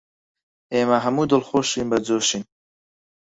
ئێمە 0.73 0.97
هەموو 1.05 1.29
دڵخۆشین 1.31 1.85
و 1.87 1.89
بەجۆشین 1.91 2.43